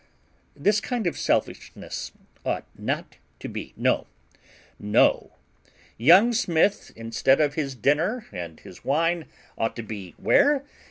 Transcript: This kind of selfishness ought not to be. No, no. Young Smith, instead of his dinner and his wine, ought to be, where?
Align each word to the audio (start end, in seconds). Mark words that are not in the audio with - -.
This 0.55 0.81
kind 0.81 1.05
of 1.05 1.15
selfishness 1.15 2.11
ought 2.43 2.65
not 2.75 3.17
to 3.39 3.47
be. 3.47 3.71
No, 3.77 4.07
no. 4.79 5.33
Young 5.95 6.33
Smith, 6.33 6.91
instead 6.95 7.39
of 7.39 7.53
his 7.53 7.75
dinner 7.75 8.25
and 8.33 8.59
his 8.61 8.83
wine, 8.83 9.25
ought 9.59 9.75
to 9.75 9.83
be, 9.83 10.15
where? 10.17 10.65